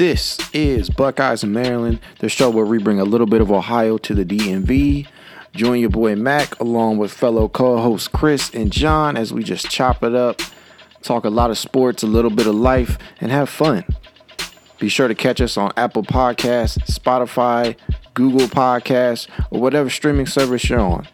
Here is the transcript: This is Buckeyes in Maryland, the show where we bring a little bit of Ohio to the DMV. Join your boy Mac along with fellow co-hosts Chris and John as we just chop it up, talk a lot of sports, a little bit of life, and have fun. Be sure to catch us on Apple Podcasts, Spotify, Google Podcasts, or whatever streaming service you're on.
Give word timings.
This 0.00 0.38
is 0.54 0.88
Buckeyes 0.88 1.44
in 1.44 1.52
Maryland, 1.52 2.00
the 2.20 2.30
show 2.30 2.48
where 2.48 2.64
we 2.64 2.78
bring 2.78 2.98
a 2.98 3.04
little 3.04 3.26
bit 3.26 3.42
of 3.42 3.52
Ohio 3.52 3.98
to 3.98 4.14
the 4.14 4.24
DMV. 4.24 5.06
Join 5.52 5.78
your 5.78 5.90
boy 5.90 6.16
Mac 6.16 6.58
along 6.58 6.96
with 6.96 7.12
fellow 7.12 7.48
co-hosts 7.48 8.08
Chris 8.08 8.48
and 8.54 8.72
John 8.72 9.18
as 9.18 9.30
we 9.30 9.44
just 9.44 9.68
chop 9.68 10.02
it 10.02 10.14
up, 10.14 10.40
talk 11.02 11.26
a 11.26 11.28
lot 11.28 11.50
of 11.50 11.58
sports, 11.58 12.02
a 12.02 12.06
little 12.06 12.30
bit 12.30 12.46
of 12.46 12.54
life, 12.54 12.96
and 13.20 13.30
have 13.30 13.50
fun. 13.50 13.84
Be 14.78 14.88
sure 14.88 15.06
to 15.06 15.14
catch 15.14 15.38
us 15.38 15.58
on 15.58 15.70
Apple 15.76 16.02
Podcasts, 16.02 16.78
Spotify, 16.90 17.76
Google 18.14 18.48
Podcasts, 18.48 19.28
or 19.50 19.60
whatever 19.60 19.90
streaming 19.90 20.24
service 20.24 20.70
you're 20.70 20.80
on. 20.80 21.06